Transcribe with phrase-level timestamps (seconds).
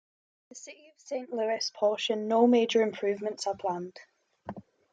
[0.01, 3.97] In the City of Saint Louis portion, no major improvements are planned.